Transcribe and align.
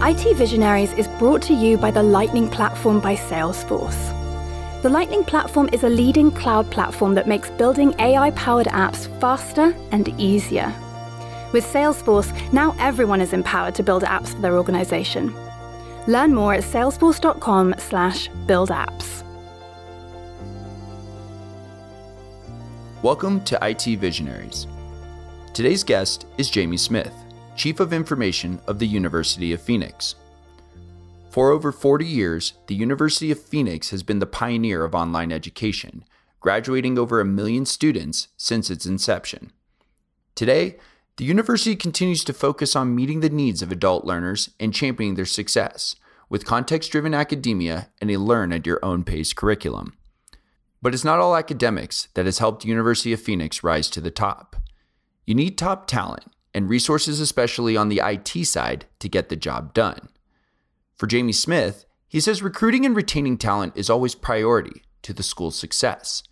IT 0.00 0.36
Visionaries 0.36 0.92
is 0.92 1.08
brought 1.18 1.42
to 1.42 1.52
you 1.52 1.76
by 1.76 1.90
the 1.90 2.02
Lightning 2.02 2.48
Platform 2.48 3.00
by 3.00 3.16
Salesforce. 3.16 4.12
The 4.82 4.88
Lightning 4.88 5.24
Platform 5.24 5.68
is 5.72 5.82
a 5.82 5.88
leading 5.88 6.30
cloud 6.30 6.70
platform 6.70 7.14
that 7.14 7.26
makes 7.26 7.50
building 7.50 7.92
AI 7.98 8.30
powered 8.30 8.68
apps 8.68 9.08
faster 9.20 9.74
and 9.90 10.08
easier. 10.10 10.72
With 11.52 11.64
Salesforce, 11.64 12.30
now 12.52 12.76
everyone 12.78 13.20
is 13.20 13.32
empowered 13.32 13.74
to 13.74 13.82
build 13.82 14.04
apps 14.04 14.28
for 14.28 14.40
their 14.40 14.56
organization. 14.56 15.34
Learn 16.06 16.32
more 16.32 16.54
at 16.54 16.62
salesforce.com/slash 16.62 18.28
build 18.46 18.70
apps. 18.70 19.24
Welcome 23.02 23.42
to 23.46 23.58
IT 23.62 23.96
Visionaries. 23.98 24.68
Today's 25.54 25.82
guest 25.82 26.26
is 26.38 26.48
Jamie 26.48 26.76
Smith, 26.76 27.12
Chief 27.58 27.80
of 27.80 27.92
Information 27.92 28.60
of 28.68 28.78
the 28.78 28.86
University 28.86 29.52
of 29.52 29.60
Phoenix. 29.60 30.14
For 31.28 31.50
over 31.50 31.72
40 31.72 32.06
years, 32.06 32.52
the 32.68 32.76
University 32.76 33.32
of 33.32 33.42
Phoenix 33.42 33.90
has 33.90 34.04
been 34.04 34.20
the 34.20 34.26
pioneer 34.26 34.84
of 34.84 34.94
online 34.94 35.32
education, 35.32 36.04
graduating 36.38 36.96
over 36.96 37.20
a 37.20 37.24
million 37.24 37.66
students 37.66 38.28
since 38.36 38.70
its 38.70 38.86
inception. 38.86 39.50
Today, 40.36 40.76
the 41.16 41.24
university 41.24 41.74
continues 41.74 42.22
to 42.22 42.32
focus 42.32 42.76
on 42.76 42.94
meeting 42.94 43.18
the 43.18 43.28
needs 43.28 43.60
of 43.60 43.72
adult 43.72 44.04
learners 44.04 44.50
and 44.60 44.72
championing 44.72 45.16
their 45.16 45.26
success 45.26 45.96
with 46.28 46.46
context 46.46 46.92
driven 46.92 47.12
academia 47.12 47.88
and 48.00 48.08
a 48.08 48.20
learn 48.20 48.52
at 48.52 48.66
your 48.66 48.78
own 48.84 49.02
pace 49.02 49.32
curriculum. 49.32 49.96
But 50.80 50.94
it's 50.94 51.04
not 51.04 51.18
all 51.18 51.34
academics 51.34 52.06
that 52.14 52.26
has 52.26 52.38
helped 52.38 52.64
University 52.64 53.12
of 53.12 53.20
Phoenix 53.20 53.64
rise 53.64 53.90
to 53.90 54.00
the 54.00 54.12
top. 54.12 54.54
You 55.26 55.34
need 55.34 55.58
top 55.58 55.88
talent 55.88 56.26
and 56.54 56.68
resources, 56.68 57.20
especially 57.20 57.76
on 57.76 57.88
the 57.88 58.00
IT 58.04 58.44
side, 58.46 58.86
to 58.98 59.08
get 59.08 59.28
the 59.28 59.36
job 59.36 59.74
done. 59.74 60.08
For 60.96 61.06
Jamie 61.06 61.32
Smith, 61.32 61.84
he 62.08 62.20
says 62.20 62.42
recruiting 62.42 62.86
and 62.86 62.96
retaining 62.96 63.36
talent 63.36 63.74
is 63.76 63.90
always 63.90 64.14
priority 64.14 64.82
to 65.02 65.12
the 65.12 65.22
school's 65.22 65.56
success. 65.56 66.22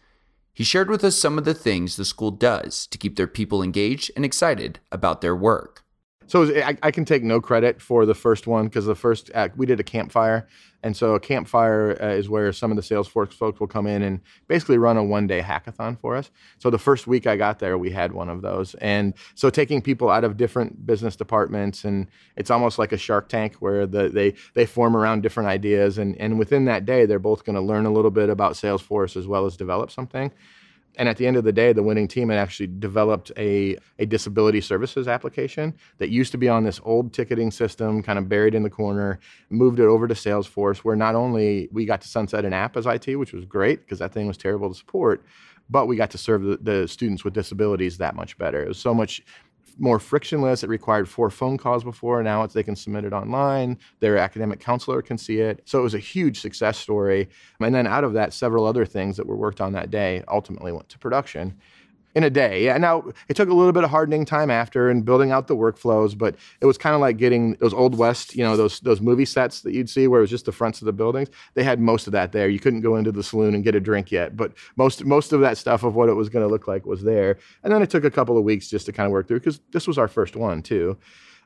He 0.52 0.64
shared 0.64 0.88
with 0.88 1.04
us 1.04 1.16
some 1.16 1.38
of 1.38 1.44
the 1.44 1.54
things 1.54 1.96
the 1.96 2.04
school 2.04 2.30
does 2.30 2.86
to 2.88 2.98
keep 2.98 3.16
their 3.16 3.26
people 3.26 3.62
engaged 3.62 4.10
and 4.16 4.24
excited 4.24 4.80
about 4.90 5.20
their 5.20 5.36
work. 5.36 5.84
So 6.26 6.44
I, 6.44 6.76
I, 6.82 6.90
can 6.90 7.04
take 7.04 7.22
no 7.22 7.40
credit 7.40 7.80
for 7.80 8.04
the 8.04 8.14
first 8.14 8.46
one 8.46 8.66
because 8.66 8.86
the 8.86 8.96
first 8.96 9.30
act, 9.32 9.56
we 9.56 9.64
did 9.64 9.78
a 9.78 9.84
campfire, 9.84 10.48
and 10.82 10.96
so 10.96 11.14
a 11.14 11.20
campfire 11.20 11.96
uh, 12.02 12.08
is 12.08 12.28
where 12.28 12.52
some 12.52 12.70
of 12.72 12.76
the 12.76 12.82
Salesforce 12.82 13.32
folks 13.32 13.60
will 13.60 13.68
come 13.68 13.86
in 13.86 14.02
and 14.02 14.20
basically 14.48 14.76
run 14.76 14.96
a 14.96 15.04
one-day 15.04 15.40
hackathon 15.40 15.98
for 15.98 16.16
us. 16.16 16.30
So 16.58 16.68
the 16.68 16.78
first 16.78 17.06
week 17.06 17.26
I 17.26 17.36
got 17.36 17.60
there, 17.60 17.78
we 17.78 17.90
had 17.90 18.12
one 18.12 18.28
of 18.28 18.42
those, 18.42 18.74
and 18.76 19.14
so 19.34 19.50
taking 19.50 19.80
people 19.80 20.10
out 20.10 20.24
of 20.24 20.36
different 20.36 20.84
business 20.84 21.14
departments, 21.14 21.84
and 21.84 22.08
it's 22.36 22.50
almost 22.50 22.78
like 22.78 22.92
a 22.92 22.98
Shark 22.98 23.28
Tank 23.28 23.54
where 23.60 23.86
the, 23.86 24.08
they 24.08 24.34
they 24.54 24.66
form 24.66 24.96
around 24.96 25.22
different 25.22 25.48
ideas, 25.48 25.96
and 25.96 26.16
and 26.20 26.38
within 26.38 26.64
that 26.64 26.84
day, 26.84 27.06
they're 27.06 27.18
both 27.20 27.44
going 27.44 27.56
to 27.56 27.62
learn 27.62 27.86
a 27.86 27.92
little 27.92 28.10
bit 28.10 28.30
about 28.30 28.54
Salesforce 28.54 29.16
as 29.16 29.28
well 29.28 29.46
as 29.46 29.56
develop 29.56 29.92
something. 29.92 30.32
And 30.96 31.08
at 31.08 31.18
the 31.18 31.26
end 31.26 31.36
of 31.36 31.44
the 31.44 31.52
day, 31.52 31.72
the 31.72 31.82
winning 31.82 32.08
team 32.08 32.30
had 32.30 32.38
actually 32.38 32.68
developed 32.68 33.30
a, 33.36 33.76
a 33.98 34.06
disability 34.06 34.60
services 34.60 35.06
application 35.06 35.74
that 35.98 36.08
used 36.08 36.32
to 36.32 36.38
be 36.38 36.48
on 36.48 36.64
this 36.64 36.80
old 36.84 37.12
ticketing 37.12 37.50
system, 37.50 38.02
kind 38.02 38.18
of 38.18 38.28
buried 38.28 38.54
in 38.54 38.62
the 38.62 38.70
corner, 38.70 39.20
moved 39.50 39.78
it 39.78 39.84
over 39.84 40.08
to 40.08 40.14
Salesforce, 40.14 40.78
where 40.78 40.96
not 40.96 41.14
only 41.14 41.68
we 41.70 41.84
got 41.84 42.00
to 42.00 42.08
sunset 42.08 42.44
an 42.44 42.52
app 42.52 42.76
as 42.76 42.86
IT, 42.86 43.16
which 43.16 43.32
was 43.32 43.44
great 43.44 43.80
because 43.80 43.98
that 43.98 44.12
thing 44.12 44.26
was 44.26 44.38
terrible 44.38 44.68
to 44.70 44.74
support, 44.74 45.24
but 45.68 45.86
we 45.86 45.96
got 45.96 46.10
to 46.10 46.18
serve 46.18 46.42
the, 46.42 46.56
the, 46.58 46.88
students 46.88 47.24
with 47.24 47.34
disabilities 47.34 47.98
that 47.98 48.14
much 48.14 48.38
better. 48.38 48.62
It 48.62 48.68
was 48.68 48.78
so 48.78 48.94
much 48.94 49.22
more 49.78 49.98
frictionless. 49.98 50.62
It 50.62 50.68
required 50.68 51.08
four 51.08 51.30
phone 51.30 51.58
calls 51.58 51.84
before. 51.84 52.22
Now 52.22 52.42
it's 52.42 52.54
they 52.54 52.62
can 52.62 52.76
submit 52.76 53.04
it 53.04 53.12
online. 53.12 53.78
Their 54.00 54.18
academic 54.18 54.60
counselor 54.60 55.02
can 55.02 55.18
see 55.18 55.40
it. 55.40 55.62
So 55.64 55.78
it 55.78 55.82
was 55.82 55.94
a 55.94 55.98
huge 55.98 56.40
success 56.40 56.78
story. 56.78 57.28
And 57.60 57.74
then 57.74 57.86
out 57.86 58.04
of 58.04 58.14
that, 58.14 58.32
several 58.32 58.64
other 58.64 58.86
things 58.86 59.16
that 59.16 59.26
were 59.26 59.36
worked 59.36 59.60
on 59.60 59.72
that 59.72 59.90
day 59.90 60.22
ultimately 60.28 60.72
went 60.72 60.88
to 60.90 60.98
production 60.98 61.54
in 62.16 62.24
a 62.24 62.30
day. 62.30 62.64
Yeah. 62.64 62.78
Now 62.78 63.04
it 63.28 63.36
took 63.36 63.50
a 63.50 63.54
little 63.54 63.72
bit 63.72 63.84
of 63.84 63.90
hardening 63.90 64.24
time 64.24 64.50
after 64.50 64.88
and 64.88 65.04
building 65.04 65.32
out 65.32 65.48
the 65.48 65.54
workflows, 65.54 66.16
but 66.16 66.34
it 66.62 66.66
was 66.66 66.78
kind 66.78 66.94
of 66.94 67.00
like 67.02 67.18
getting 67.18 67.52
those 67.56 67.74
old 67.74 67.96
west, 67.96 68.34
you 68.34 68.42
know, 68.42 68.56
those 68.56 68.80
those 68.80 69.02
movie 69.02 69.26
sets 69.26 69.60
that 69.60 69.74
you'd 69.74 69.90
see 69.90 70.08
where 70.08 70.20
it 70.20 70.22
was 70.22 70.30
just 70.30 70.46
the 70.46 70.52
fronts 70.52 70.80
of 70.80 70.86
the 70.86 70.94
buildings. 70.94 71.28
They 71.52 71.62
had 71.62 71.78
most 71.78 72.06
of 72.06 72.14
that 72.14 72.32
there. 72.32 72.48
You 72.48 72.58
couldn't 72.58 72.80
go 72.80 72.96
into 72.96 73.12
the 73.12 73.22
saloon 73.22 73.54
and 73.54 73.62
get 73.62 73.74
a 73.74 73.80
drink 73.80 74.10
yet, 74.10 74.34
but 74.34 74.54
most 74.76 75.04
most 75.04 75.34
of 75.34 75.42
that 75.42 75.58
stuff 75.58 75.82
of 75.82 75.94
what 75.94 76.08
it 76.08 76.14
was 76.14 76.30
going 76.30 76.42
to 76.42 76.50
look 76.50 76.66
like 76.66 76.86
was 76.86 77.02
there. 77.02 77.36
And 77.62 77.70
then 77.70 77.82
it 77.82 77.90
took 77.90 78.04
a 78.04 78.10
couple 78.10 78.38
of 78.38 78.44
weeks 78.44 78.70
just 78.70 78.86
to 78.86 78.92
kind 78.92 79.06
of 79.06 79.12
work 79.12 79.28
through 79.28 79.40
because 79.40 79.60
this 79.72 79.86
was 79.86 79.98
our 79.98 80.08
first 80.08 80.36
one 80.36 80.62
too. 80.62 80.96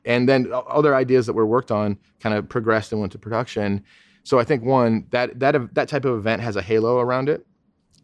And 0.05 0.29
then 0.29 0.49
other 0.53 0.95
ideas 0.95 1.25
that 1.25 1.33
were 1.33 1.45
worked 1.45 1.71
on 1.71 1.97
kind 2.21 2.33
of 2.33 2.47
progressed 2.47 2.93
and 2.93 3.01
went 3.01 3.11
to 3.11 3.19
production. 3.19 3.83
So 4.23 4.39
I 4.39 4.45
think 4.45 4.63
one 4.63 5.05
that 5.09 5.37
that 5.41 5.75
that 5.75 5.89
type 5.89 6.05
of 6.05 6.17
event 6.17 6.41
has 6.41 6.55
a 6.55 6.61
halo 6.61 6.99
around 6.99 7.27
it 7.27 7.45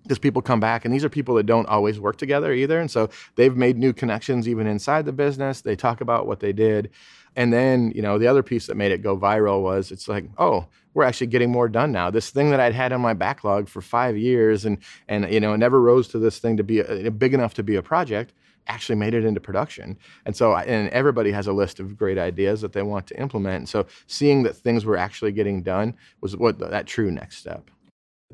because 0.08 0.20
people 0.20 0.42
come 0.42 0.60
back 0.60 0.86
and 0.86 0.94
these 0.94 1.04
are 1.04 1.10
people 1.10 1.36
that 1.36 1.46
don't 1.46 1.68
always 1.68 2.00
work 2.00 2.18
together 2.18 2.54
either 2.54 2.80
and 2.80 2.90
so 2.90 3.10
they've 3.36 3.58
made 3.58 3.78
new 3.78 3.94
connections 3.94 4.48
even 4.48 4.68
inside 4.68 5.06
the 5.06 5.12
business. 5.12 5.62
They 5.62 5.76
talk 5.76 6.02
about 6.02 6.28
what 6.28 6.40
they 6.40 6.54
did. 6.54 6.90
And 7.36 7.54
then 7.54 7.92
you 7.96 8.02
know 8.02 8.18
the 8.18 8.28
other 8.28 8.44
piece 8.44 8.68
that 8.68 8.78
made 8.78 8.92
it 8.92 9.04
go 9.04 9.18
viral 9.18 9.62
was 9.62 9.92
it's 9.92 10.08
like 10.08 10.26
oh 10.38 10.68
we're 10.94 11.04
actually 11.04 11.28
getting 11.28 11.52
more 11.52 11.70
done 11.70 11.92
now. 11.92 12.10
This 12.10 12.30
thing 12.30 12.50
that 12.52 12.60
i'd 12.60 12.74
had 12.74 12.94
on 12.94 13.02
my 13.02 13.14
backlog 13.14 13.68
for 13.68 13.82
five 13.82 14.18
years 14.18 14.66
and 14.66 14.78
and 15.08 15.32
you 15.32 15.40
know 15.40 15.56
never 15.56 15.82
rose 15.82 16.08
to 16.10 16.20
this 16.20 16.40
thing 16.40 16.58
to 16.58 16.64
be 16.64 16.80
a, 16.80 17.12
big 17.12 17.34
enough 17.34 17.54
to 17.56 17.64
be 17.64 17.76
a 17.76 17.84
project 17.84 18.34
actually 18.68 18.96
made 18.96 19.14
it 19.14 19.26
into 19.26 19.40
production. 19.40 19.98
And 20.26 20.36
so 20.36 20.56
and 20.56 20.90
everybody 20.90 21.32
has 21.32 21.48
a 21.48 21.54
list 21.54 21.80
of 21.80 21.98
great 21.98 22.18
ideas 22.18 22.62
that 22.62 22.74
they 22.74 22.82
want 22.82 23.08
to 23.08 23.20
implement. 23.20 23.58
And 23.58 23.70
so 23.70 23.86
seeing 24.08 24.44
that 24.44 24.56
things 24.56 24.86
were 24.86 24.98
actually 24.98 25.32
getting 25.32 25.64
done 25.64 25.96
was 26.22 26.36
what 26.36 26.60
that 26.60 26.88
true 26.88 27.12
next 27.12 27.38
step 27.38 27.70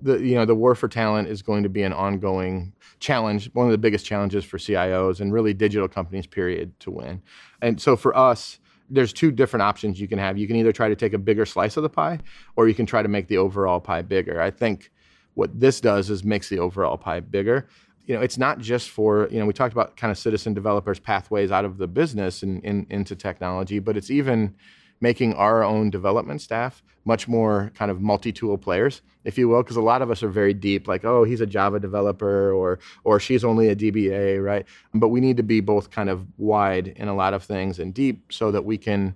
the 0.01 0.17
you 0.19 0.35
know 0.35 0.45
the 0.45 0.55
war 0.55 0.75
for 0.75 0.87
talent 0.87 1.27
is 1.27 1.41
going 1.41 1.63
to 1.63 1.69
be 1.69 1.83
an 1.83 1.93
ongoing 1.93 2.73
challenge 2.99 3.49
one 3.53 3.65
of 3.65 3.71
the 3.71 3.77
biggest 3.77 4.05
challenges 4.05 4.43
for 4.43 4.57
cios 4.57 5.19
and 5.19 5.33
really 5.33 5.53
digital 5.53 5.87
companies 5.87 6.25
period 6.25 6.77
to 6.79 6.89
win. 6.91 7.21
And 7.61 7.81
so 7.81 7.95
for 7.95 8.15
us 8.17 8.59
there's 8.89 9.13
two 9.13 9.31
different 9.31 9.63
options 9.63 9.99
you 9.99 10.07
can 10.07 10.19
have. 10.19 10.37
You 10.37 10.45
can 10.45 10.55
either 10.55 10.71
try 10.71 10.89
to 10.89 10.95
take 10.95 11.13
a 11.13 11.17
bigger 11.17 11.45
slice 11.45 11.77
of 11.77 11.83
the 11.83 11.89
pie 11.89 12.19
or 12.55 12.67
you 12.67 12.73
can 12.73 12.85
try 12.85 13.01
to 13.01 13.07
make 13.07 13.27
the 13.27 13.37
overall 13.37 13.79
pie 13.79 14.01
bigger. 14.01 14.41
I 14.41 14.51
think 14.51 14.91
what 15.35 15.59
this 15.59 15.81
does 15.81 16.09
is 16.09 16.23
makes 16.23 16.49
the 16.49 16.59
overall 16.59 16.97
pie 16.97 17.19
bigger. 17.19 17.67
You 18.05 18.15
know 18.15 18.21
it's 18.21 18.37
not 18.37 18.59
just 18.59 18.89
for 18.89 19.27
you 19.31 19.39
know 19.39 19.45
we 19.45 19.53
talked 19.53 19.73
about 19.73 19.95
kind 19.95 20.11
of 20.11 20.17
citizen 20.17 20.53
developers 20.53 20.99
pathways 20.99 21.51
out 21.51 21.65
of 21.65 21.77
the 21.77 21.87
business 21.87 22.43
and 22.43 22.63
in, 22.65 22.87
into 22.89 23.15
technology 23.15 23.79
but 23.79 23.95
it's 23.95 24.11
even 24.11 24.55
making 25.03 25.33
our 25.33 25.65
own 25.65 25.89
development 25.89 26.41
staff 26.41 26.81
much 27.03 27.27
more 27.27 27.69
kind 27.75 27.91
of 27.91 27.99
multi-tool 27.99 28.57
players, 28.57 29.01
if 29.25 29.37
you 29.37 29.49
will, 29.49 29.61
because 29.61 29.75
a 29.75 29.81
lot 29.81 30.01
of 30.01 30.09
us 30.09 30.23
are 30.23 30.29
very 30.29 30.53
deep, 30.53 30.87
like, 30.87 31.03
oh, 31.03 31.25
he's 31.25 31.41
a 31.41 31.45
Java 31.45 31.77
developer 31.77 32.53
or 32.53 32.79
or 33.03 33.19
she's 33.19 33.43
only 33.43 33.67
a 33.67 33.75
DBA, 33.75 34.41
right? 34.41 34.65
But 34.93 35.09
we 35.09 35.19
need 35.19 35.35
to 35.37 35.43
be 35.43 35.59
both 35.59 35.91
kind 35.91 36.09
of 36.09 36.25
wide 36.37 36.87
in 36.87 37.09
a 37.09 37.13
lot 37.13 37.33
of 37.33 37.43
things 37.43 37.79
and 37.79 37.93
deep 37.93 38.31
so 38.31 38.49
that 38.51 38.63
we 38.63 38.77
can 38.77 39.15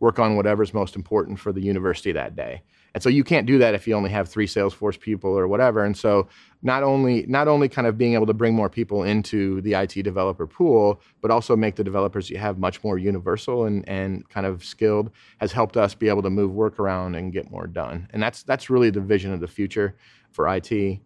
work 0.00 0.18
on 0.18 0.36
whatever's 0.36 0.74
most 0.74 0.96
important 0.96 1.38
for 1.38 1.52
the 1.52 1.60
university 1.60 2.12
that 2.12 2.36
day. 2.36 2.62
And 2.94 3.02
so 3.02 3.08
you 3.08 3.24
can't 3.24 3.46
do 3.46 3.58
that 3.58 3.74
if 3.74 3.88
you 3.88 3.94
only 3.94 4.10
have 4.10 4.28
three 4.28 4.46
Salesforce 4.46 4.98
people 4.98 5.30
or 5.30 5.48
whatever. 5.48 5.84
And 5.84 5.96
so 5.96 6.28
not 6.62 6.84
only 6.84 7.26
not 7.26 7.48
only 7.48 7.68
kind 7.68 7.88
of 7.88 7.98
being 7.98 8.14
able 8.14 8.26
to 8.26 8.32
bring 8.32 8.54
more 8.54 8.70
people 8.70 9.02
into 9.02 9.60
the 9.62 9.74
IT 9.74 10.02
developer 10.02 10.46
pool, 10.46 11.00
but 11.20 11.30
also 11.30 11.56
make 11.56 11.74
the 11.74 11.82
developers 11.82 12.30
you 12.30 12.38
have 12.38 12.58
much 12.58 12.84
more 12.84 12.96
universal 12.96 13.64
and, 13.64 13.86
and 13.88 14.28
kind 14.28 14.46
of 14.46 14.64
skilled 14.64 15.10
has 15.38 15.50
helped 15.50 15.76
us 15.76 15.94
be 15.94 16.08
able 16.08 16.22
to 16.22 16.30
move 16.30 16.52
work 16.52 16.78
around 16.78 17.16
and 17.16 17.32
get 17.32 17.50
more 17.50 17.66
done. 17.66 18.08
And 18.12 18.22
that's 18.22 18.44
that's 18.44 18.70
really 18.70 18.90
the 18.90 19.00
vision 19.00 19.32
of 19.32 19.40
the 19.40 19.48
future 19.48 19.96
for 20.30 20.48
IT. 20.54 21.00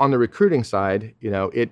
On 0.00 0.10
the 0.10 0.18
recruiting 0.18 0.64
side, 0.64 1.14
you 1.20 1.30
know, 1.30 1.50
it 1.50 1.70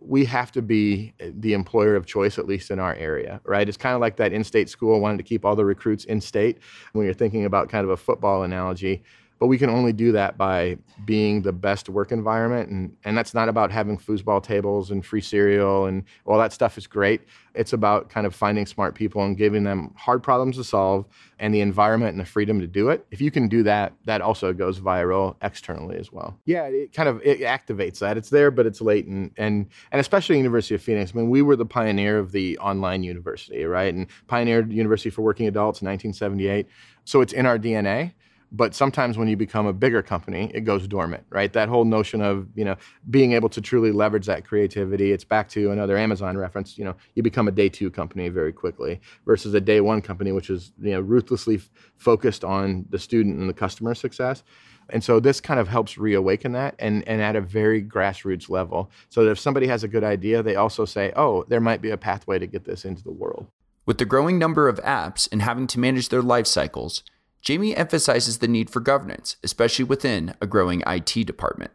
we 0.00 0.24
have 0.24 0.52
to 0.52 0.62
be 0.62 1.12
eh, 1.20 1.30
the 1.34 1.54
employer 1.54 1.96
of 1.96 2.06
choice, 2.06 2.38
at 2.38 2.46
least 2.46 2.70
in 2.70 2.78
our 2.78 2.94
area, 2.94 3.40
right? 3.44 3.68
It's 3.68 3.76
kind 3.76 3.94
of 3.94 4.00
like 4.00 4.16
that 4.16 4.32
in 4.32 4.44
state 4.44 4.68
school 4.68 5.00
wanted 5.00 5.18
to 5.18 5.24
keep 5.24 5.44
all 5.44 5.56
the 5.56 5.64
recruits 5.64 6.04
in 6.04 6.20
state 6.20 6.58
when 6.92 7.04
you're 7.04 7.14
thinking 7.14 7.44
about 7.44 7.68
kind 7.68 7.84
of 7.84 7.90
a 7.90 7.96
football 7.96 8.42
analogy. 8.42 9.02
But 9.42 9.48
we 9.48 9.58
can 9.58 9.70
only 9.70 9.92
do 9.92 10.12
that 10.12 10.38
by 10.38 10.78
being 11.04 11.42
the 11.42 11.52
best 11.52 11.88
work 11.88 12.12
environment. 12.12 12.70
And, 12.70 12.96
and 13.02 13.18
that's 13.18 13.34
not 13.34 13.48
about 13.48 13.72
having 13.72 13.98
foosball 13.98 14.40
tables 14.40 14.92
and 14.92 15.04
free 15.04 15.20
cereal 15.20 15.86
and 15.86 16.04
all 16.24 16.38
that 16.38 16.52
stuff 16.52 16.78
is 16.78 16.86
great. 16.86 17.22
It's 17.52 17.72
about 17.72 18.08
kind 18.08 18.24
of 18.24 18.36
finding 18.36 18.66
smart 18.66 18.94
people 18.94 19.24
and 19.24 19.36
giving 19.36 19.64
them 19.64 19.94
hard 19.96 20.22
problems 20.22 20.58
to 20.58 20.64
solve 20.64 21.06
and 21.40 21.52
the 21.52 21.60
environment 21.60 22.12
and 22.12 22.20
the 22.20 22.24
freedom 22.24 22.60
to 22.60 22.68
do 22.68 22.88
it. 22.90 23.04
If 23.10 23.20
you 23.20 23.32
can 23.32 23.48
do 23.48 23.64
that, 23.64 23.94
that 24.04 24.20
also 24.20 24.52
goes 24.52 24.78
viral 24.78 25.34
externally 25.42 25.96
as 25.96 26.12
well. 26.12 26.38
Yeah, 26.44 26.66
it 26.66 26.92
kind 26.92 27.08
of 27.08 27.20
it 27.24 27.40
activates 27.40 27.98
that. 27.98 28.16
It's 28.16 28.30
there, 28.30 28.52
but 28.52 28.64
it's 28.64 28.80
latent. 28.80 29.32
And 29.38 29.66
and 29.90 30.00
especially 30.00 30.36
University 30.36 30.76
of 30.76 30.82
Phoenix. 30.82 31.10
I 31.12 31.18
mean, 31.18 31.30
we 31.30 31.42
were 31.42 31.56
the 31.56 31.66
pioneer 31.66 32.16
of 32.16 32.30
the 32.30 32.58
online 32.58 33.02
university, 33.02 33.64
right? 33.64 33.92
And 33.92 34.06
pioneered 34.28 34.72
University 34.72 35.10
for 35.10 35.22
Working 35.22 35.48
Adults 35.48 35.82
in 35.82 35.88
1978. 35.88 36.68
So 37.04 37.22
it's 37.22 37.32
in 37.32 37.44
our 37.44 37.58
DNA 37.58 38.12
but 38.52 38.74
sometimes 38.74 39.16
when 39.16 39.28
you 39.28 39.36
become 39.36 39.66
a 39.66 39.72
bigger 39.72 40.02
company, 40.02 40.50
it 40.54 40.60
goes 40.60 40.86
dormant, 40.86 41.24
right? 41.30 41.52
That 41.54 41.70
whole 41.70 41.86
notion 41.86 42.20
of, 42.20 42.46
you 42.54 42.66
know, 42.66 42.76
being 43.08 43.32
able 43.32 43.48
to 43.48 43.62
truly 43.62 43.90
leverage 43.90 44.26
that 44.26 44.44
creativity, 44.44 45.10
it's 45.10 45.24
back 45.24 45.48
to 45.50 45.70
another 45.70 45.96
Amazon 45.96 46.36
reference, 46.36 46.76
you 46.76 46.84
know, 46.84 46.94
you 47.14 47.22
become 47.22 47.48
a 47.48 47.50
day 47.50 47.70
two 47.70 47.90
company 47.90 48.28
very 48.28 48.52
quickly 48.52 49.00
versus 49.24 49.54
a 49.54 49.60
day 49.60 49.80
one 49.80 50.02
company, 50.02 50.32
which 50.32 50.50
is, 50.50 50.72
you 50.80 50.92
know, 50.92 51.00
ruthlessly 51.00 51.56
f- 51.56 51.70
focused 51.96 52.44
on 52.44 52.84
the 52.90 52.98
student 52.98 53.38
and 53.38 53.48
the 53.48 53.54
customer 53.54 53.94
success. 53.94 54.42
And 54.90 55.02
so 55.02 55.18
this 55.18 55.40
kind 55.40 55.58
of 55.58 55.68
helps 55.68 55.96
reawaken 55.96 56.52
that 56.52 56.74
and, 56.78 57.06
and 57.08 57.22
at 57.22 57.36
a 57.36 57.40
very 57.40 57.82
grassroots 57.82 58.50
level. 58.50 58.90
So 59.08 59.24
that 59.24 59.30
if 59.30 59.38
somebody 59.38 59.66
has 59.68 59.82
a 59.82 59.88
good 59.88 60.04
idea, 60.04 60.42
they 60.42 60.56
also 60.56 60.84
say, 60.84 61.12
oh, 61.16 61.44
there 61.48 61.60
might 61.60 61.80
be 61.80 61.90
a 61.90 61.96
pathway 61.96 62.38
to 62.38 62.46
get 62.46 62.64
this 62.64 62.84
into 62.84 63.02
the 63.02 63.12
world. 63.12 63.46
With 63.86 63.96
the 63.96 64.04
growing 64.04 64.38
number 64.38 64.68
of 64.68 64.78
apps 64.80 65.26
and 65.32 65.40
having 65.40 65.66
to 65.68 65.80
manage 65.80 66.10
their 66.10 66.22
life 66.22 66.46
cycles, 66.46 67.02
Jamie 67.42 67.76
emphasizes 67.76 68.38
the 68.38 68.48
need 68.48 68.70
for 68.70 68.80
governance, 68.80 69.36
especially 69.42 69.84
within 69.84 70.34
a 70.40 70.46
growing 70.46 70.82
IT 70.86 71.26
department. 71.26 71.72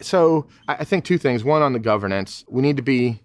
So 0.00 0.46
I 0.66 0.84
think 0.84 1.04
two 1.04 1.18
things. 1.18 1.44
One 1.44 1.62
on 1.62 1.72
the 1.72 1.78
governance, 1.78 2.44
we 2.48 2.62
need 2.62 2.76
to 2.76 2.82
be 2.82 3.20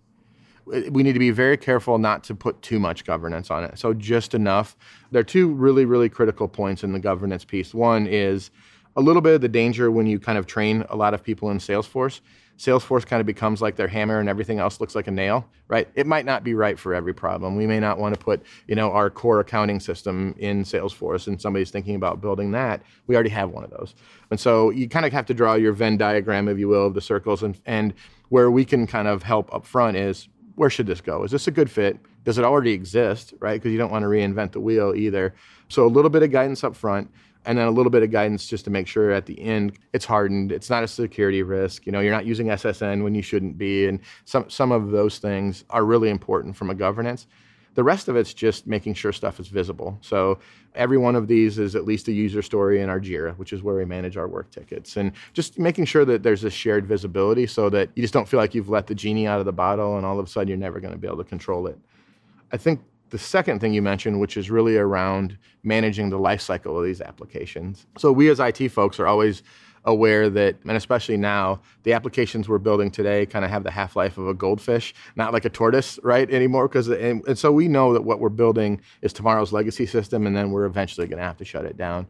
we 0.66 1.02
need 1.02 1.14
to 1.14 1.20
be 1.20 1.32
very 1.32 1.56
careful 1.56 1.98
not 1.98 2.26
to 2.26 2.36
put 2.36 2.62
too 2.62 2.78
much 2.78 3.06
governance 3.06 3.50
on 3.50 3.64
it. 3.64 3.80
So 3.80 3.94
just 3.94 4.34
enough. 4.34 4.76
There 5.12 5.22
are 5.22 5.24
two 5.24 5.48
really, 5.54 5.86
really 5.86 6.10
critical 6.10 6.50
points 6.50 6.84
in 6.84 6.92
the 6.92 7.00
governance 7.00 7.46
piece. 7.46 7.74
One 7.74 8.06
is 8.06 8.52
a 8.98 9.02
little 9.02 9.22
bit 9.22 9.36
of 9.36 9.42
the 9.42 9.48
danger 9.48 9.92
when 9.92 10.08
you 10.08 10.20
kind 10.20 10.38
of 10.38 10.48
train 10.48 10.84
a 10.90 10.96
lot 10.96 11.14
of 11.14 11.24
people 11.24 11.52
in 11.52 11.60
Salesforce. 11.60 12.20
Salesforce 12.58 13.06
kind 13.06 13.20
of 13.20 13.28
becomes 13.28 13.62
like 13.62 13.76
their 13.76 13.88
hammer 13.88 14.20
and 14.20 14.28
everything 14.28 14.58
else 14.58 14.82
looks 14.82 14.96
like 14.96 15.06
a 15.06 15.12
nail, 15.12 15.48
right? 15.68 15.88
It 15.94 16.08
might 16.08 16.26
not 16.26 16.44
be 16.44 16.56
right 16.56 16.80
for 16.80 16.96
every 16.96 17.14
problem. 17.14 17.56
We 17.56 17.68
may 17.68 17.80
not 17.80 18.00
want 18.00 18.16
to 18.16 18.20
put, 18.20 18.42
you 18.68 18.74
know, 18.74 18.92
our 18.92 19.12
core 19.12 19.40
accounting 19.40 19.80
system 19.80 20.34
in 20.40 20.64
Salesforce 20.64 21.28
and 21.28 21.40
somebody's 21.40 21.70
thinking 21.70 21.94
about 21.94 22.20
building 22.20 22.50
that. 22.54 22.82
We 23.06 23.14
already 23.14 23.30
have 23.30 23.52
one 23.52 23.64
of 23.64 23.70
those. 23.70 23.94
And 24.32 24.40
so 24.40 24.72
you 24.72 24.90
kind 24.90 25.06
of 25.06 25.14
have 25.14 25.28
to 25.28 25.36
draw 25.36 25.54
your 25.54 25.74
Venn 25.74 25.98
diagram, 25.98 26.48
if 26.48 26.58
you 26.58 26.68
will, 26.68 26.88
of 26.88 26.96
the 26.96 27.02
circles 27.02 27.44
and, 27.44 27.60
and 27.68 27.94
where 28.30 28.50
we 28.50 28.66
can 28.66 28.88
kind 28.88 29.08
of 29.08 29.22
help 29.22 29.54
up 29.54 29.64
front 29.64 29.96
is 29.96 30.28
where 30.56 30.72
should 30.72 30.88
this 30.88 31.02
go? 31.02 31.24
Is 31.24 31.30
this 31.30 31.48
a 31.48 31.52
good 31.52 31.70
fit? 31.70 32.00
Does 32.24 32.40
it 32.40 32.44
already 32.44 32.72
exist, 32.72 33.36
right? 33.40 33.62
Because 33.62 33.72
you 33.72 33.78
don't 33.78 33.92
want 33.92 34.02
to 34.02 34.08
reinvent 34.08 34.54
the 34.54 34.60
wheel 34.60 34.96
either. 34.96 35.36
So 35.70 35.86
a 35.86 35.88
little 35.88 36.10
bit 36.10 36.24
of 36.24 36.32
guidance 36.32 36.64
up 36.64 36.76
front 36.76 37.12
and 37.48 37.58
then 37.58 37.68
a 37.68 37.72
little 37.72 37.90
bit 37.90 38.04
of 38.04 38.12
guidance 38.12 38.46
just 38.46 38.66
to 38.66 38.70
make 38.70 38.88
sure 38.88 39.10
at 39.12 39.26
the 39.26 39.42
end 39.42 39.80
it's 39.94 40.06
hardened 40.06 40.52
it's 40.52 40.70
not 40.70 40.84
a 40.84 40.88
security 40.88 41.42
risk 41.42 41.86
you 41.86 41.92
know 41.92 42.00
you're 42.00 42.14
not 42.14 42.26
using 42.26 42.48
ssn 42.48 43.04
when 43.04 43.16
you 43.16 43.22
shouldn't 43.24 43.58
be 43.58 43.88
and 43.88 44.00
some 44.26 44.50
some 44.50 44.72
of 44.72 44.92
those 44.92 45.20
things 45.20 45.64
are 45.70 45.86
really 45.86 46.10
important 46.10 46.56
from 46.56 46.70
a 46.70 46.76
governance. 46.76 47.28
The 47.76 47.84
rest 47.84 48.08
of 48.08 48.16
it's 48.16 48.34
just 48.34 48.66
making 48.66 48.96
sure 48.96 49.14
stuff 49.14 49.40
is 49.40 49.50
visible. 49.50 50.00
So 50.02 50.40
every 50.74 50.98
one 50.98 51.16
of 51.16 51.28
these 51.28 51.60
is 51.60 51.76
at 51.76 51.86
least 51.86 52.08
a 52.08 52.12
user 52.12 52.42
story 52.42 52.82
in 52.82 52.90
our 52.90 53.00
jira 53.00 53.38
which 53.38 53.54
is 53.54 53.62
where 53.62 53.76
we 53.76 53.86
manage 53.86 54.18
our 54.18 54.28
work 54.28 54.50
tickets 54.50 54.98
and 54.98 55.12
just 55.34 55.60
making 55.60 55.86
sure 55.86 56.06
that 56.06 56.24
there's 56.24 56.44
a 56.44 56.50
shared 56.50 56.88
visibility 56.88 57.46
so 57.46 57.70
that 57.70 57.90
you 57.96 58.02
just 58.02 58.14
don't 58.14 58.28
feel 58.28 58.40
like 58.40 58.56
you've 58.56 58.70
let 58.70 58.88
the 58.88 58.96
genie 58.96 59.28
out 59.28 59.40
of 59.40 59.46
the 59.46 59.54
bottle 59.54 59.98
and 59.98 60.06
all 60.06 60.20
of 60.20 60.26
a 60.26 60.30
sudden 60.30 60.48
you're 60.48 60.58
never 60.58 60.80
going 60.80 60.94
to 60.94 61.00
be 61.00 61.08
able 61.08 61.18
to 61.18 61.24
control 61.24 61.68
it. 61.68 61.78
I 62.52 62.58
think 62.58 62.82
the 63.10 63.18
second 63.18 63.60
thing 63.60 63.74
you 63.74 63.82
mentioned, 63.82 64.20
which 64.20 64.38
is 64.38 64.50
really 64.50 64.78
around 64.78 65.38
managing 65.64 66.10
the 66.10 66.18
life 66.18 66.42
cycle 66.42 66.78
of 66.78 66.86
these 66.86 67.02
applications. 67.02 67.86
So 67.98 68.12
we 68.12 68.30
as 68.30 68.40
IT 68.40 68.70
folks 68.70 69.00
are 69.00 69.08
always 69.08 69.44
aware 69.86 70.30
that, 70.30 70.58
and 70.68 70.76
especially 70.76 71.16
now, 71.16 71.62
the 71.84 71.94
applications 71.94 72.50
we're 72.50 72.58
building 72.58 72.92
today 72.92 73.26
kind 73.26 73.46
of 73.46 73.52
have 73.52 73.64
the 73.64 73.72
half 73.72 73.96
life 73.96 74.18
of 74.18 74.28
a 74.28 74.34
goldfish, 74.34 74.94
not 75.16 75.32
like 75.32 75.46
a 75.46 75.50
tortoise, 75.50 75.98
right, 76.04 76.30
anymore. 76.30 76.68
Because 76.68 76.90
and, 76.90 77.26
and, 77.26 77.40
so 77.40 77.52
we 77.52 77.70
know 77.70 77.94
that 77.94 78.02
what 78.02 78.20
we're 78.20 78.30
building 78.30 78.82
is 79.02 79.14
tomorrow's 79.14 79.54
legacy 79.54 79.86
system, 79.86 80.28
and 80.28 80.36
then 80.36 80.52
we're 80.52 80.66
eventually 80.66 81.08
going 81.08 81.20
to 81.20 81.24
have 81.24 81.38
to 81.38 81.46
shut 81.46 81.66
it 81.66 81.78
down 81.78 82.08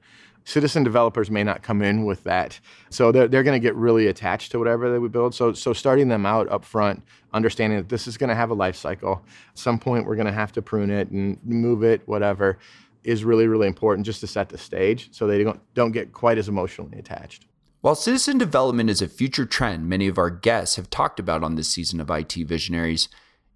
citizen 0.48 0.82
developers 0.82 1.30
may 1.30 1.44
not 1.44 1.62
come 1.62 1.82
in 1.82 2.06
with 2.06 2.24
that. 2.24 2.58
So 2.90 3.12
they're, 3.12 3.28
they're 3.28 3.44
going 3.44 3.62
to 3.62 3.64
get 3.64 3.76
really 3.76 4.08
attached 4.08 4.54
to 4.54 4.60
whatever 4.60 4.90
they 4.90 4.98
we 4.98 5.10
build. 5.10 5.36
So, 5.36 5.52
so 5.52 5.74
starting 5.74 6.08
them 6.08 6.26
out 6.26 6.50
up 6.50 6.64
front, 6.64 7.04
understanding 7.34 7.80
that 7.80 7.90
this 7.90 8.08
is 8.08 8.16
going 8.16 8.30
to 8.30 8.36
have 8.36 8.50
a 8.50 8.54
life 8.54 8.78
cycle. 8.78 9.26
At 9.50 9.58
some 9.58 9.78
point, 9.78 10.06
we're 10.06 10.16
going 10.16 10.28
to 10.28 10.32
have 10.32 10.54
to 10.54 10.62
prune 10.62 10.90
it 10.90 11.10
and 11.10 11.38
move 11.44 11.84
it, 11.84 12.02
whatever, 12.08 12.60
is 13.04 13.26
really, 13.26 13.48
really 13.48 13.68
important 13.68 14.06
just 14.06 14.22
to 14.22 14.28
set 14.28 14.48
the 14.48 14.58
stage 14.58 15.10
so 15.12 15.28
they 15.28 15.44
don't, 15.44 15.60
don't 15.74 15.92
get 15.92 16.14
quite 16.14 16.38
as 16.38 16.48
emotionally 16.48 16.98
attached. 16.98 17.46
While 17.82 17.96
citizen 17.96 18.38
development 18.38 18.90
is 18.90 19.02
a 19.02 19.10
future 19.10 19.46
trend 19.46 19.90
many 19.90 20.08
of 20.08 20.18
our 20.18 20.30
guests 20.30 20.78
have 20.78 20.90
talked 20.90 21.20
about 21.20 21.44
on 21.44 21.56
this 21.56 21.68
season 21.68 22.00
of 22.00 22.10
IT 22.10 22.34
Visionaries, 22.34 23.10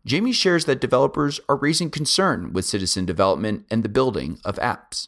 Jamie 0.05 0.33
shares 0.33 0.65
that 0.65 0.81
developers 0.81 1.39
are 1.47 1.55
raising 1.55 1.89
concern 1.89 2.51
with 2.51 2.65
citizen 2.65 3.05
development 3.05 3.65
and 3.71 3.81
the 3.81 3.89
building 3.89 4.39
of 4.43 4.57
apps 4.57 5.07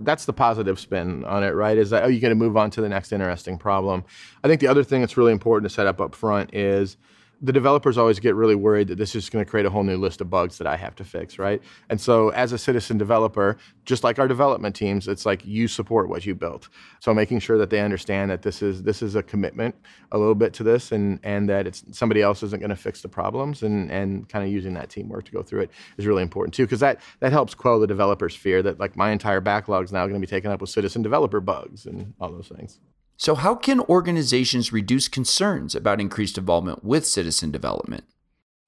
that's 0.00 0.24
the 0.24 0.32
positive 0.32 0.78
spin 0.80 1.24
on 1.24 1.44
it, 1.44 1.50
right? 1.50 1.78
Is 1.78 1.90
that 1.90 2.04
oh, 2.04 2.08
you're 2.08 2.20
going 2.20 2.30
to 2.30 2.34
move 2.34 2.56
on 2.56 2.70
to 2.70 2.80
the 2.80 2.88
next 2.88 3.12
interesting 3.12 3.58
problem. 3.58 4.04
I 4.42 4.48
think 4.48 4.60
the 4.60 4.66
other 4.68 4.84
thing 4.84 5.00
that's 5.00 5.16
really 5.16 5.32
important 5.32 5.70
to 5.70 5.74
set 5.74 5.86
up 5.86 6.00
up 6.00 6.14
front 6.14 6.54
is 6.54 6.96
the 7.44 7.52
developers 7.52 7.98
always 7.98 8.18
get 8.18 8.34
really 8.34 8.54
worried 8.54 8.88
that 8.88 8.96
this 8.96 9.14
is 9.14 9.28
going 9.28 9.44
to 9.44 9.50
create 9.50 9.66
a 9.66 9.70
whole 9.70 9.82
new 9.82 9.98
list 9.98 10.22
of 10.22 10.30
bugs 10.30 10.56
that 10.56 10.66
I 10.66 10.76
have 10.76 10.96
to 10.96 11.04
fix, 11.04 11.38
right? 11.38 11.62
And 11.90 12.00
so, 12.00 12.30
as 12.30 12.52
a 12.52 12.58
citizen 12.58 12.96
developer, 12.96 13.58
just 13.84 14.02
like 14.02 14.18
our 14.18 14.26
development 14.26 14.74
teams, 14.74 15.06
it's 15.06 15.26
like 15.26 15.44
you 15.44 15.68
support 15.68 16.08
what 16.08 16.24
you 16.24 16.34
built. 16.34 16.70
So, 17.00 17.12
making 17.12 17.40
sure 17.40 17.58
that 17.58 17.68
they 17.68 17.80
understand 17.80 18.30
that 18.30 18.42
this 18.42 18.62
is 18.62 18.82
this 18.82 19.02
is 19.02 19.14
a 19.14 19.22
commitment 19.22 19.74
a 20.10 20.18
little 20.18 20.34
bit 20.34 20.54
to 20.54 20.62
this, 20.62 20.90
and 20.90 21.20
and 21.22 21.48
that 21.50 21.66
it's 21.66 21.84
somebody 21.90 22.22
else 22.22 22.42
isn't 22.42 22.60
going 22.60 22.70
to 22.70 22.76
fix 22.76 23.02
the 23.02 23.08
problems, 23.08 23.62
and 23.62 23.90
and 23.90 24.26
kind 24.28 24.44
of 24.44 24.50
using 24.50 24.72
that 24.74 24.88
teamwork 24.88 25.26
to 25.26 25.32
go 25.32 25.42
through 25.42 25.60
it 25.60 25.70
is 25.98 26.06
really 26.06 26.22
important 26.22 26.54
too, 26.54 26.64
because 26.64 26.80
that 26.80 27.00
that 27.20 27.30
helps 27.30 27.54
quell 27.54 27.78
the 27.78 27.86
developers' 27.86 28.34
fear 28.34 28.62
that 28.62 28.80
like 28.80 28.96
my 28.96 29.10
entire 29.10 29.40
backlog 29.40 29.84
is 29.84 29.92
now 29.92 30.06
going 30.06 30.20
to 30.20 30.26
be 30.26 30.30
taken 30.30 30.50
up 30.50 30.62
with 30.62 30.70
citizen 30.70 31.02
developer 31.02 31.40
bugs 31.40 31.84
and 31.84 32.14
all 32.18 32.32
those 32.32 32.48
things. 32.48 32.80
So, 33.24 33.34
how 33.34 33.54
can 33.54 33.80
organizations 33.80 34.70
reduce 34.70 35.08
concerns 35.08 35.74
about 35.74 35.98
increased 35.98 36.36
involvement 36.36 36.84
with 36.84 37.06
citizen 37.06 37.50
development? 37.50 38.04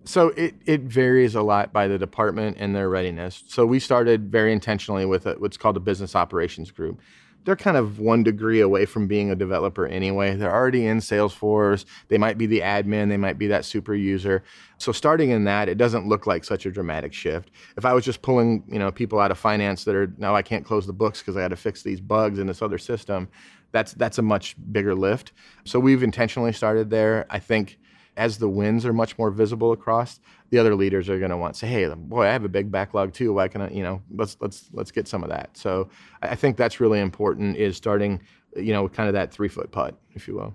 So 0.06 0.29
it, 0.29 0.55
it 0.64 0.81
varies 0.81 1.35
a 1.35 1.43
lot 1.43 1.75
by 1.75 1.88
the 1.88 1.99
department 1.99 2.56
and 2.58 2.75
their 2.75 2.88
readiness. 2.88 3.44
So 3.49 3.67
we 3.67 3.79
started 3.79 4.32
very 4.32 4.55
intentionally 4.55 5.05
with 5.05 5.26
a, 5.26 5.35
what's 5.35 5.58
called 5.58 5.76
a 5.76 5.81
business 5.81 6.17
operations 6.17 6.70
group. 6.70 7.03
They're 7.44 7.55
kind 7.55 7.76
of 7.76 7.99
one 7.99 8.23
degree 8.23 8.61
away 8.61 8.87
from 8.87 9.06
being 9.06 9.31
a 9.31 9.37
developer 9.37 9.87
anyway. 9.87 10.35
They're 10.35 10.53
already 10.53 10.87
in 10.87 10.99
Salesforce. 10.99 11.85
They 12.08 12.19
might 12.19 12.38
be 12.38 12.47
the 12.47 12.61
admin. 12.61 13.08
They 13.11 13.17
might 13.19 13.38
be 13.38 13.49
that 13.49 13.67
super 13.67 13.94
user. 13.94 14.43
So 14.79 14.91
starting 14.91 15.31
in 15.31 15.44
that, 15.44 15.69
it 15.69 15.76
doesn't 15.76 16.08
look 16.08 16.26
like 16.26 16.44
such 16.44 16.67
a 16.67 16.70
dramatic 16.70 17.12
shift. 17.12 17.50
If 17.76 17.85
I 17.85 17.93
was 17.93 18.05
just 18.05 18.23
pulling, 18.23 18.64
you 18.69 18.79
know, 18.79 18.91
people 18.91 19.20
out 19.20 19.31
of 19.31 19.38
finance 19.38 19.85
that 19.85 19.94
are 19.94 20.12
now 20.17 20.35
I 20.35 20.43
can't 20.43 20.64
close 20.64 20.87
the 20.87 20.93
books 20.94 21.20
because 21.20 21.37
I 21.37 21.43
got 21.43 21.49
to 21.49 21.56
fix 21.56 21.82
these 21.82 22.00
bugs 22.00 22.38
in 22.38 22.47
this 22.47 22.62
other 22.62 22.79
system, 22.79 23.29
that's 23.72 23.92
that's 23.94 24.18
a 24.18 24.22
much 24.22 24.56
bigger 24.72 24.94
lift. 24.94 25.32
So 25.64 25.78
we've 25.80 26.02
intentionally 26.02 26.52
started 26.52 26.90
there. 26.90 27.26
I 27.30 27.38
think 27.38 27.78
as 28.16 28.38
the 28.38 28.48
wins 28.48 28.86
are 28.86 28.92
much 28.92 29.18
more 29.18 29.30
visible 29.30 29.72
across, 29.72 30.20
the 30.50 30.58
other 30.58 30.74
leaders 30.74 31.08
are 31.08 31.18
going 31.18 31.30
to 31.30 31.36
want 31.36 31.54
to 31.54 31.60
say, 31.60 31.66
"Hey, 31.66 31.92
boy, 31.94 32.24
I 32.24 32.32
have 32.32 32.44
a 32.44 32.48
big 32.48 32.70
backlog 32.70 33.12
too. 33.12 33.32
Why 33.32 33.48
can 33.48 33.62
I, 33.62 33.70
you 33.70 33.82
know, 33.82 34.02
let's 34.14 34.36
let's 34.41 34.69
let's 34.72 34.91
get 34.91 35.08
some 35.08 35.22
of 35.22 35.31
that." 35.31 35.56
So 35.56 35.91
I 36.22 36.34
think 36.34 36.56
that's 36.56 36.81
really 36.81 37.00
important. 37.00 37.56
Is 37.56 37.76
starting, 37.76 38.20
you 38.56 38.72
know, 38.72 38.88
kind 38.88 39.08
of 39.08 39.14
that 39.14 39.32
three 39.32 39.48
foot 39.48 39.70
putt, 39.70 39.98
if 40.14 40.26
you 40.26 40.34
will 40.34 40.55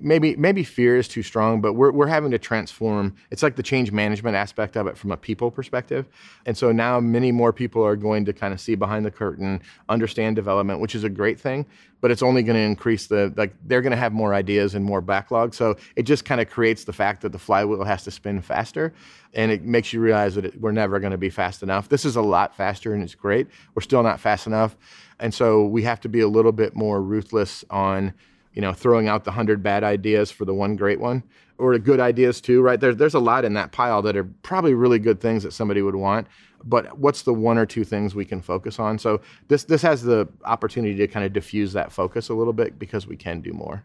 maybe 0.00 0.36
maybe 0.36 0.62
fear 0.62 0.96
is 0.96 1.08
too 1.08 1.22
strong, 1.22 1.60
but 1.60 1.72
we're 1.72 1.90
we're 1.90 2.06
having 2.06 2.30
to 2.30 2.38
transform. 2.38 3.14
It's 3.30 3.42
like 3.42 3.56
the 3.56 3.62
change 3.62 3.92
management 3.92 4.36
aspect 4.36 4.76
of 4.76 4.86
it 4.86 4.96
from 4.96 5.10
a 5.10 5.16
people 5.16 5.50
perspective, 5.50 6.06
and 6.46 6.56
so 6.56 6.72
now 6.72 7.00
many 7.00 7.32
more 7.32 7.52
people 7.52 7.84
are 7.84 7.96
going 7.96 8.24
to 8.26 8.32
kind 8.32 8.52
of 8.52 8.60
see 8.60 8.74
behind 8.74 9.06
the 9.06 9.10
curtain, 9.10 9.62
understand 9.88 10.36
development, 10.36 10.80
which 10.80 10.94
is 10.94 11.04
a 11.04 11.08
great 11.08 11.40
thing. 11.40 11.66
But 12.00 12.10
it's 12.10 12.22
only 12.22 12.42
going 12.42 12.56
to 12.56 12.62
increase 12.62 13.06
the 13.06 13.32
like 13.36 13.54
they're 13.64 13.82
going 13.82 13.92
to 13.92 13.96
have 13.96 14.12
more 14.12 14.34
ideas 14.34 14.74
and 14.74 14.84
more 14.84 15.00
backlog. 15.00 15.54
So 15.54 15.76
it 15.96 16.02
just 16.02 16.24
kind 16.24 16.40
of 16.40 16.48
creates 16.48 16.84
the 16.84 16.92
fact 16.92 17.22
that 17.22 17.32
the 17.32 17.38
flywheel 17.38 17.84
has 17.84 18.04
to 18.04 18.10
spin 18.10 18.42
faster, 18.42 18.92
and 19.34 19.50
it 19.50 19.62
makes 19.62 19.92
you 19.92 20.00
realize 20.00 20.34
that 20.34 20.44
it, 20.44 20.60
we're 20.60 20.72
never 20.72 21.00
going 21.00 21.12
to 21.12 21.18
be 21.18 21.30
fast 21.30 21.62
enough. 21.62 21.88
This 21.88 22.04
is 22.04 22.16
a 22.16 22.22
lot 22.22 22.54
faster, 22.56 22.92
and 22.92 23.02
it's 23.02 23.14
great. 23.14 23.48
We're 23.74 23.82
still 23.82 24.02
not 24.02 24.20
fast 24.20 24.46
enough, 24.46 24.76
and 25.18 25.32
so 25.32 25.64
we 25.64 25.82
have 25.84 26.00
to 26.00 26.08
be 26.08 26.20
a 26.20 26.28
little 26.28 26.52
bit 26.52 26.76
more 26.76 27.02
ruthless 27.02 27.64
on 27.70 28.12
you 28.52 28.60
know, 28.62 28.72
throwing 28.72 29.08
out 29.08 29.24
the 29.24 29.30
hundred 29.30 29.62
bad 29.62 29.84
ideas 29.84 30.30
for 30.30 30.44
the 30.44 30.54
one 30.54 30.76
great 30.76 31.00
one, 31.00 31.22
or 31.58 31.72
the 31.72 31.78
good 31.78 32.00
ideas 32.00 32.40
too, 32.40 32.62
right? 32.62 32.80
There's 32.80 32.96
there's 32.96 33.14
a 33.14 33.20
lot 33.20 33.44
in 33.44 33.54
that 33.54 33.72
pile 33.72 34.02
that 34.02 34.16
are 34.16 34.24
probably 34.24 34.74
really 34.74 34.98
good 34.98 35.20
things 35.20 35.42
that 35.42 35.52
somebody 35.52 35.82
would 35.82 35.94
want, 35.94 36.26
but 36.64 36.98
what's 36.98 37.22
the 37.22 37.34
one 37.34 37.58
or 37.58 37.66
two 37.66 37.84
things 37.84 38.14
we 38.14 38.24
can 38.24 38.40
focus 38.40 38.78
on? 38.78 38.98
So 38.98 39.20
this 39.48 39.64
this 39.64 39.82
has 39.82 40.02
the 40.02 40.28
opportunity 40.44 40.96
to 40.96 41.06
kind 41.06 41.24
of 41.24 41.32
diffuse 41.32 41.72
that 41.72 41.92
focus 41.92 42.28
a 42.28 42.34
little 42.34 42.52
bit 42.52 42.78
because 42.78 43.06
we 43.06 43.16
can 43.16 43.40
do 43.40 43.52
more. 43.52 43.84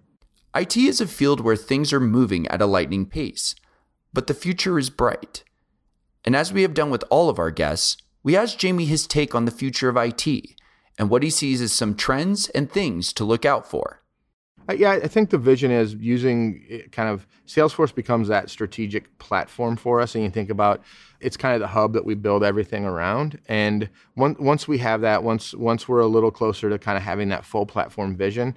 IT 0.55 0.77
is 0.77 1.01
a 1.01 1.07
field 1.07 1.41
where 1.41 1.57
things 1.57 1.91
are 1.91 1.99
moving 1.99 2.47
at 2.47 2.61
a 2.61 2.65
lightning 2.65 3.05
pace, 3.05 3.55
but 4.13 4.27
the 4.27 4.33
future 4.33 4.79
is 4.79 4.89
bright. 4.89 5.43
And 6.23 6.35
as 6.35 6.51
we 6.53 6.63
have 6.63 6.73
done 6.73 6.89
with 6.89 7.03
all 7.09 7.29
of 7.29 7.37
our 7.37 7.51
guests, 7.51 7.97
we 8.23 8.35
asked 8.35 8.57
Jamie 8.57 8.85
his 8.85 9.05
take 9.05 9.35
on 9.35 9.45
the 9.45 9.51
future 9.51 9.89
of 9.89 9.97
IT 9.97 10.25
and 10.97 11.09
what 11.09 11.23
he 11.23 11.29
sees 11.29 11.61
as 11.61 11.71
some 11.71 11.93
trends 11.93 12.49
and 12.49 12.71
things 12.71 13.13
to 13.13 13.25
look 13.25 13.45
out 13.45 13.69
for. 13.69 14.01
Yeah, 14.73 14.93
I 14.93 15.07
think 15.07 15.29
the 15.29 15.37
vision 15.37 15.69
is 15.69 15.93
using 15.95 16.65
eh, 16.69 16.79
kind 16.91 17.09
of 17.09 17.27
Salesforce 17.45 17.93
becomes 17.93 18.27
that 18.29 18.49
strategic 18.49 19.15
platform 19.19 19.75
for 19.75 20.01
us, 20.01 20.15
and 20.15 20.23
you 20.23 20.29
think 20.29 20.49
about 20.49 20.81
it's 21.19 21.37
kind 21.37 21.53
of 21.53 21.61
the 21.61 21.67
hub 21.67 21.93
that 21.93 22.05
we 22.05 22.15
build 22.15 22.43
everything 22.43 22.85
around. 22.85 23.39
And 23.47 23.89
one, 24.15 24.35
once 24.39 24.67
we 24.67 24.79
have 24.79 25.01
that, 25.01 25.23
once 25.23 25.53
once 25.53 25.87
we're 25.87 25.99
a 25.99 26.07
little 26.07 26.31
closer 26.31 26.69
to 26.69 26.79
kind 26.79 26.97
of 26.97 27.03
having 27.03 27.29
that 27.29 27.45
full 27.45 27.65
platform 27.65 28.15
vision, 28.15 28.55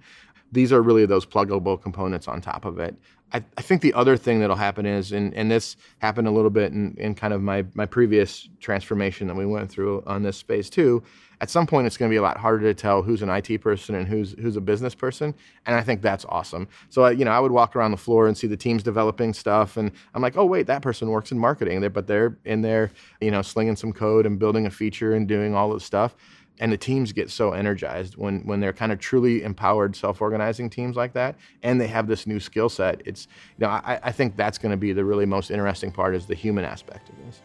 these 0.50 0.72
are 0.72 0.82
really 0.82 1.04
those 1.06 1.26
pluggable 1.26 1.80
components 1.80 2.26
on 2.26 2.40
top 2.40 2.64
of 2.64 2.78
it. 2.78 2.96
I, 3.32 3.44
I 3.58 3.62
think 3.62 3.82
the 3.82 3.92
other 3.92 4.16
thing 4.16 4.40
that'll 4.40 4.56
happen 4.56 4.86
is, 4.86 5.12
and, 5.12 5.34
and 5.34 5.50
this 5.50 5.76
happened 5.98 6.28
a 6.28 6.30
little 6.30 6.50
bit 6.50 6.72
in, 6.72 6.96
in 6.98 7.14
kind 7.14 7.34
of 7.34 7.42
my, 7.42 7.66
my 7.74 7.84
previous 7.84 8.48
transformation 8.60 9.26
that 9.26 9.36
we 9.36 9.44
went 9.44 9.70
through 9.70 10.02
on 10.06 10.22
this 10.22 10.38
space 10.38 10.70
too, 10.70 11.02
at 11.40 11.50
some 11.50 11.66
point 11.66 11.86
it's 11.86 11.96
going 11.96 12.10
to 12.10 12.12
be 12.12 12.18
a 12.18 12.22
lot 12.22 12.36
harder 12.36 12.64
to 12.64 12.74
tell 12.74 13.02
who's 13.02 13.22
an 13.22 13.28
IT 13.30 13.60
person 13.60 13.94
and 13.94 14.08
who's 14.08 14.32
who's 14.40 14.56
a 14.56 14.60
business 14.60 14.94
person, 14.94 15.34
and 15.66 15.76
I 15.76 15.82
think 15.82 16.02
that's 16.02 16.24
awesome. 16.28 16.68
So 16.88 17.04
I, 17.04 17.12
you 17.12 17.24
know, 17.24 17.30
I 17.30 17.40
would 17.40 17.52
walk 17.52 17.76
around 17.76 17.92
the 17.92 17.96
floor 17.96 18.26
and 18.26 18.36
see 18.36 18.46
the 18.46 18.56
teams 18.56 18.82
developing 18.82 19.32
stuff, 19.32 19.76
and 19.76 19.92
I'm 20.14 20.22
like, 20.22 20.36
oh 20.36 20.46
wait, 20.46 20.66
that 20.66 20.82
person 20.82 21.08
works 21.10 21.32
in 21.32 21.38
marketing, 21.38 21.86
but 21.90 22.06
they're 22.06 22.36
in 22.44 22.62
there, 22.62 22.90
you 23.20 23.30
know, 23.30 23.42
slinging 23.42 23.76
some 23.76 23.92
code 23.92 24.26
and 24.26 24.38
building 24.38 24.66
a 24.66 24.70
feature 24.70 25.14
and 25.14 25.28
doing 25.28 25.54
all 25.54 25.72
this 25.72 25.84
stuff 25.84 26.14
and 26.60 26.72
the 26.72 26.76
teams 26.76 27.12
get 27.12 27.30
so 27.30 27.52
energized 27.52 28.16
when 28.16 28.40
when 28.40 28.60
they're 28.60 28.72
kind 28.72 28.92
of 28.92 28.98
truly 28.98 29.42
empowered 29.42 29.94
self-organizing 29.94 30.68
teams 30.70 30.96
like 30.96 31.12
that 31.12 31.36
and 31.62 31.80
they 31.80 31.86
have 31.86 32.06
this 32.06 32.26
new 32.26 32.40
skill 32.40 32.68
set 32.68 33.00
it's 33.04 33.28
you 33.58 33.66
know 33.66 33.68
i, 33.68 33.98
I 34.02 34.12
think 34.12 34.36
that's 34.36 34.58
going 34.58 34.70
to 34.70 34.76
be 34.76 34.92
the 34.92 35.04
really 35.04 35.26
most 35.26 35.50
interesting 35.50 35.92
part 35.92 36.14
is 36.14 36.26
the 36.26 36.34
human 36.34 36.64
aspect 36.64 37.08
of 37.08 37.16
this 37.24 37.40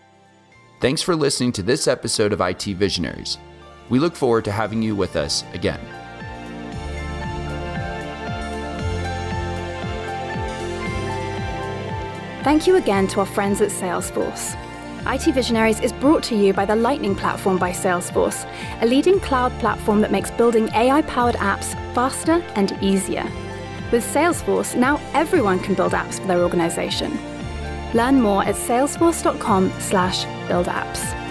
thanks 0.80 1.02
for 1.02 1.16
listening 1.16 1.52
to 1.54 1.64
this 1.64 1.88
episode 1.88 2.34
of 2.34 2.42
it 2.42 2.64
visionaries 2.64 3.38
we 3.90 4.00
look 4.00 4.16
forward 4.16 4.46
to 4.46 4.52
having 4.52 4.82
you 4.82 4.96
with 4.96 5.16
us 5.16 5.44
again 5.54 5.80
Thank 12.44 12.68
you 12.68 12.76
again 12.76 13.08
to 13.08 13.22
our 13.22 13.26
friends 13.26 13.62
at 13.62 13.70
Salesforce. 13.70 14.60
IT 15.06 15.34
Visionaries 15.34 15.80
is 15.80 15.94
brought 15.94 16.24
to 16.24 16.36
you 16.36 16.52
by 16.52 16.66
the 16.66 16.76
Lightning 16.76 17.16
Platform 17.16 17.58
by 17.58 17.72
Salesforce, 17.72 18.46
a 18.82 18.86
leading 18.86 19.22
cloud 19.22 19.58
platform 19.62 20.02
that 20.02 20.12
makes 20.12 20.30
building 20.32 20.68
AI 20.74 21.04
powered 21.04 21.36
apps 21.36 21.74
faster 21.94 22.44
and 22.56 22.78
easier. 22.82 23.24
With 23.94 24.04
Salesforce, 24.04 24.76
now 24.76 25.00
everyone 25.14 25.60
can 25.60 25.74
build 25.74 25.94
apps 25.94 26.20
for 26.20 26.28
their 26.28 26.44
organization. 26.44 27.18
Learn 27.94 28.22
more 28.22 28.44
at 28.44 28.56
salesforce.com/buildapps. 28.56 31.23